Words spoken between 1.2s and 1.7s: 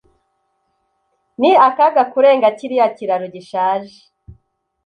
Ni